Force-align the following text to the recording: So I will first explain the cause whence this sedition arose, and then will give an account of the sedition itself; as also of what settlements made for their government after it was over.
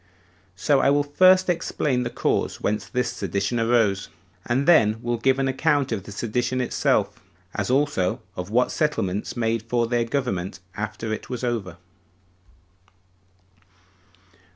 So 0.55 0.79
I 0.79 0.89
will 0.89 1.03
first 1.03 1.47
explain 1.47 2.01
the 2.01 2.09
cause 2.09 2.59
whence 2.59 2.87
this 2.87 3.11
sedition 3.11 3.59
arose, 3.59 4.09
and 4.47 4.67
then 4.67 4.99
will 5.03 5.19
give 5.19 5.37
an 5.37 5.47
account 5.47 5.91
of 5.91 6.05
the 6.05 6.11
sedition 6.11 6.59
itself; 6.59 7.21
as 7.53 7.69
also 7.69 8.19
of 8.35 8.49
what 8.49 8.71
settlements 8.71 9.37
made 9.37 9.61
for 9.61 9.85
their 9.85 10.05
government 10.05 10.59
after 10.75 11.13
it 11.13 11.29
was 11.29 11.43
over. 11.43 11.77